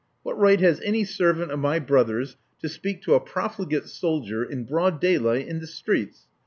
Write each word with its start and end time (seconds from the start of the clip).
What 0.23 0.35
right 0.35 0.59
has 0.61 0.81
any 0.81 1.03
servant 1.03 1.51
of 1.51 1.59
my 1.59 1.77
brother's 1.77 2.35
to 2.61 2.67
speak 2.69 3.03
to 3.03 3.13
a 3.13 3.19
profligate 3.19 3.85
soldier 3.87 4.43
in 4.43 4.63
broad 4.63 4.99
daylight 4.99 5.47
in 5.47 5.59
the 5.59 5.67
streets? 5.67 6.25